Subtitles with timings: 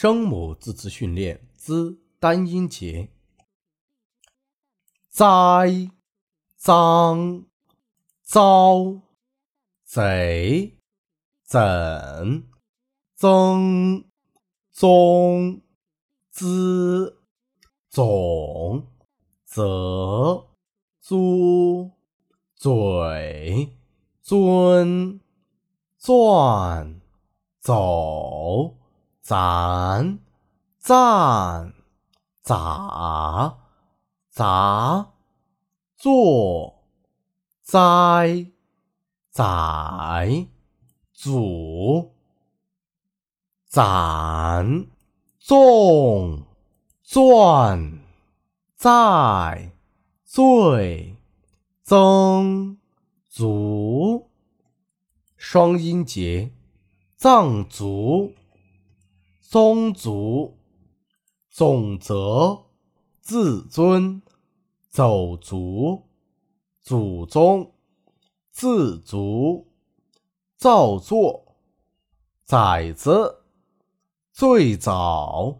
[0.00, 3.08] 声母字词训练之单音节：
[5.10, 5.90] 栽、
[6.56, 7.46] 脏、
[8.22, 9.02] 遭、
[9.82, 10.78] 贼、
[11.42, 12.48] 怎、
[13.16, 14.08] 增、
[14.70, 15.62] 宗、
[16.30, 17.20] 滋、
[17.88, 18.86] 总、
[19.44, 20.46] 则、
[21.00, 21.90] 租、
[22.54, 23.76] 嘴、
[24.22, 25.20] 尊、
[25.98, 27.00] 转、
[27.58, 28.77] 走。
[29.28, 30.20] 攒、
[30.78, 31.74] 赞、
[32.40, 33.58] 咋、
[34.30, 35.12] 杂、
[35.98, 36.86] 做、
[37.60, 38.46] 栽、
[39.28, 40.46] 宰、
[41.12, 42.10] 祖、
[43.66, 44.86] 攒、
[45.38, 46.46] 纵、
[47.02, 48.00] 钻、
[48.76, 49.72] 在、
[50.24, 51.14] 醉、
[51.82, 52.78] 增、
[53.28, 54.30] 足。
[55.36, 56.50] 双音节，
[57.18, 58.32] 藏族。
[59.50, 60.58] 宗族、
[61.48, 62.66] 总则、
[63.22, 64.20] 自尊、
[64.90, 66.02] 走卒、
[66.82, 67.72] 祖宗、
[68.50, 69.66] 自足、
[70.54, 71.56] 造作、
[72.44, 73.42] 崽子、
[74.34, 75.58] 最早、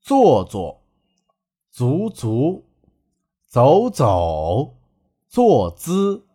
[0.00, 0.82] 做作、
[1.70, 2.64] 足足、
[3.46, 4.74] 走走、
[5.28, 6.26] 坐姿、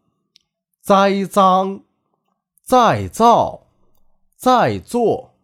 [0.80, 1.84] 栽赃、
[2.64, 3.68] 再造、
[4.38, 5.35] 再做。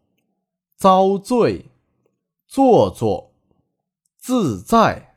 [0.82, 1.70] 遭罪，
[2.48, 3.36] 做作，
[4.18, 5.16] 自在，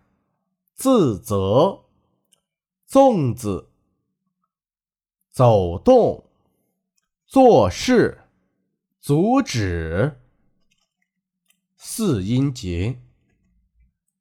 [0.74, 1.84] 自责，
[2.86, 3.70] 粽子，
[5.30, 6.24] 走动，
[7.24, 8.24] 做事，
[9.00, 10.20] 阻止，
[11.78, 13.00] 四音节，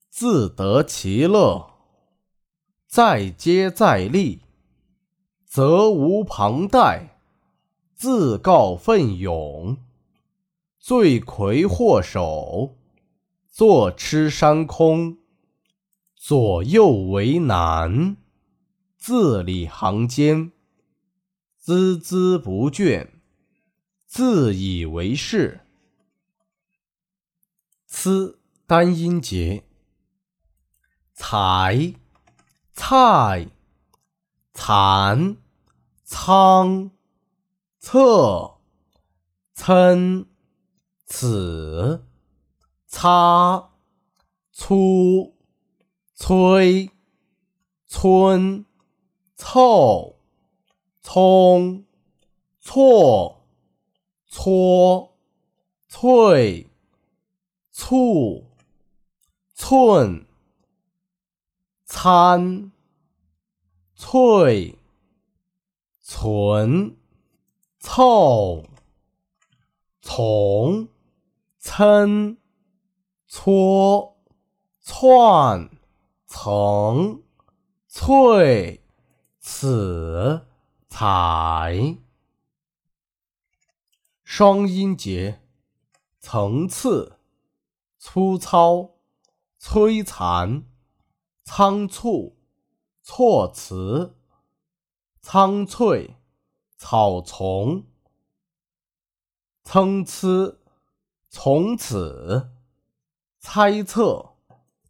[0.09, 1.73] 自得其乐，
[2.87, 4.43] 再接再厉，
[5.45, 7.19] 责无旁贷，
[7.93, 9.75] 自告奋勇。
[10.83, 12.75] 罪魁祸首，
[13.49, 15.17] 坐吃山空，
[16.13, 18.17] 左右为难，
[18.97, 20.51] 字里行间，
[21.63, 23.11] 孜孜不倦，
[24.05, 25.61] 自以为是。
[27.85, 29.63] 此单音节，
[31.13, 31.93] 才、
[32.73, 33.47] 菜、
[34.53, 35.37] 蚕、
[36.03, 36.91] 仓、
[37.79, 38.57] 侧、
[39.53, 40.25] 参。
[41.15, 42.03] 此
[42.87, 43.69] 擦
[44.51, 45.35] 粗
[46.15, 46.89] 催
[47.85, 48.65] 村
[49.35, 50.15] 凑
[51.03, 51.85] 葱
[52.59, 53.45] 错
[54.27, 55.15] 搓
[55.87, 56.67] 脆
[57.71, 58.49] 醋
[59.53, 60.25] 寸
[61.85, 62.71] 参
[63.95, 64.79] 脆
[66.01, 66.97] 存
[67.79, 68.65] 凑
[70.01, 70.92] 从。
[71.65, 72.35] 参、
[73.25, 74.21] 搓、
[74.81, 75.69] 窜、
[76.25, 77.23] 层、
[77.87, 78.83] 翠、
[79.39, 80.45] 此、
[80.89, 81.97] 彩。
[84.25, 85.39] 双音节：
[86.19, 87.17] 层次、
[87.97, 88.95] 粗糙、
[89.57, 90.65] 摧残、
[91.45, 92.35] 仓促、
[93.01, 94.17] 措辞、
[95.21, 96.17] 苍翠、
[96.75, 97.85] 草丛、
[99.63, 100.62] 参差。
[101.35, 102.51] 从此，
[103.39, 104.35] 猜测，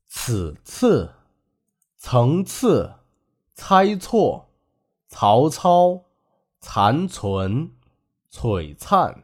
[0.06, 1.14] 此次，
[1.98, 2.96] 层次，
[3.54, 4.50] 猜错，
[5.08, 6.04] 曹操，
[6.60, 7.72] 残存，
[8.30, 9.24] 璀璨，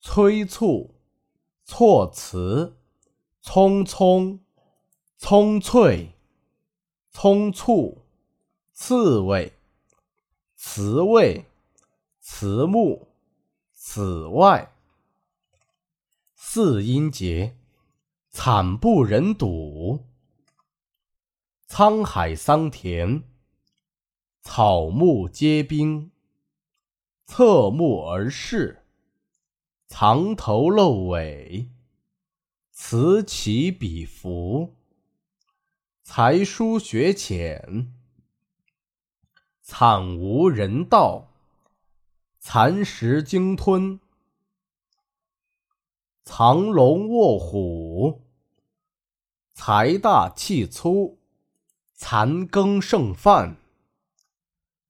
[0.00, 0.96] 催促，
[1.64, 2.76] 措辞，
[3.40, 4.40] 匆匆，
[5.16, 6.12] 葱翠，
[7.12, 8.02] 葱簇，
[8.72, 9.52] 刺猬，
[10.56, 11.46] 雌猬，
[12.20, 13.06] 慈目，
[13.72, 14.73] 此外。
[16.56, 17.56] 四音节，
[18.30, 20.04] 惨不忍睹，
[21.68, 23.24] 沧海桑田，
[24.40, 26.12] 草木皆兵，
[27.26, 28.84] 侧目而视，
[29.88, 31.70] 藏头露尾，
[32.70, 34.76] 此起彼伏，
[36.04, 37.92] 才疏学浅，
[39.60, 41.32] 惨无人道，
[42.38, 43.98] 蚕食鲸吞。
[46.24, 48.22] 藏龙卧虎，
[49.52, 51.18] 财大气粗，
[51.94, 53.58] 残羹剩饭，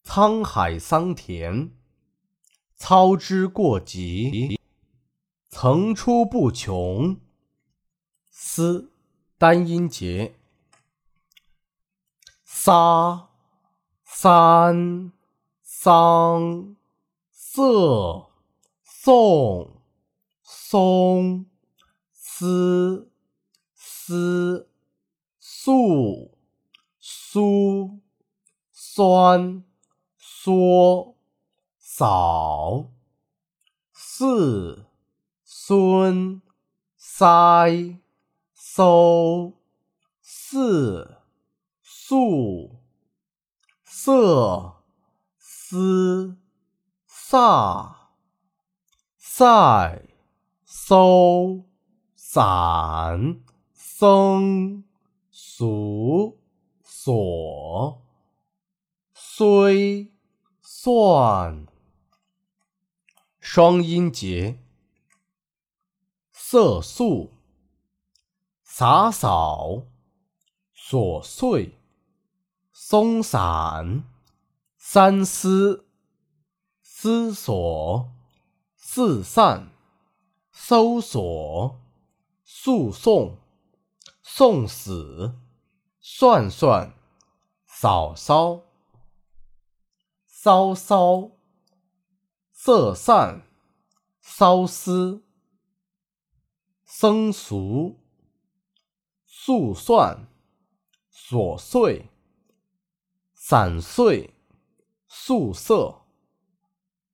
[0.05, 1.73] 沧海桑田，
[2.77, 4.59] 操之过急，
[5.49, 7.21] 层出不穷。
[8.31, 8.93] 思
[9.37, 10.37] 单音节，
[12.45, 13.31] 撒、
[14.05, 15.13] 三、
[15.61, 16.77] 桑、
[17.33, 18.31] 色、
[18.85, 19.84] 送。
[20.67, 21.45] 松，
[22.11, 23.13] 丝，
[23.75, 24.67] 丝，
[25.39, 26.39] 素，
[26.99, 28.01] 苏，
[28.73, 29.63] 酸，
[30.17, 31.19] 缩，
[31.79, 32.91] 扫，
[33.93, 34.87] 四，
[35.45, 36.41] 孙，
[36.97, 37.99] 塞，
[38.55, 39.53] 搜，
[40.23, 41.19] 四，
[41.83, 42.81] 素，
[43.85, 44.83] 色，
[45.37, 46.39] 思，
[47.07, 47.95] 飒，
[49.19, 50.14] 塞。
[50.87, 51.65] 搜、
[52.15, 53.41] 散、
[53.73, 54.85] 僧、
[55.31, 56.39] 俗、
[56.83, 58.03] 所、
[59.15, 60.13] 虽、
[60.61, 61.67] 算。
[63.41, 64.59] 双音节：
[66.31, 67.33] 色素、
[68.63, 69.87] 洒扫、
[70.77, 71.79] 琐碎、
[72.71, 74.05] 松散、
[74.77, 75.87] 三思、
[76.83, 78.13] 思索、
[78.77, 79.74] 四散。
[80.57, 81.81] 搜索、
[82.45, 83.39] 诉讼、
[84.23, 85.35] 送死、
[85.99, 86.95] 算算、
[87.67, 88.63] 嫂嫂、
[90.25, 91.33] 骚骚、
[92.53, 93.43] 色散、
[94.21, 95.25] 骚思、
[96.85, 97.99] 僧俗、
[99.27, 100.29] 速算、
[101.13, 102.09] 琐碎、
[103.35, 104.33] 散碎、
[105.09, 106.03] 素色、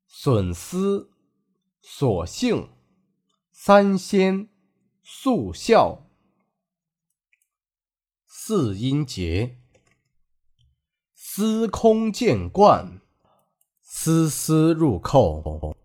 [0.07, 1.09] 损失、
[1.81, 2.80] 所性。
[3.63, 4.49] 三仙
[5.03, 6.07] 速效，
[8.25, 9.59] 四音节：
[11.13, 13.03] 司空见惯，
[13.83, 15.77] 丝丝入扣，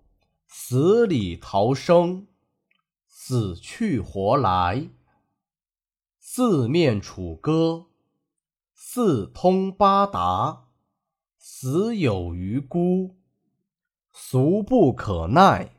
[0.48, 2.27] 死里逃生，
[3.10, 4.88] 死去活来，
[6.18, 7.88] 四面楚歌，
[8.74, 10.69] 四通八达，
[11.38, 13.18] 死有余辜，
[14.13, 15.74] 俗不可耐。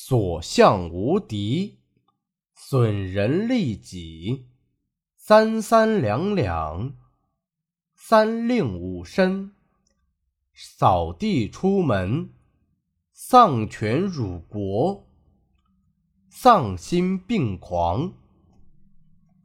[0.00, 1.80] 所向无敌，
[2.54, 4.44] 损人利己；
[5.16, 6.96] 三三两两，
[7.96, 9.50] 三令五申；
[10.54, 12.30] 扫地出门，
[13.12, 15.02] 丧权辱国；
[16.30, 18.12] 丧心病狂。